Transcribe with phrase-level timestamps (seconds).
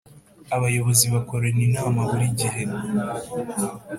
[0.55, 2.61] abayobozi bakorana inama burigihe.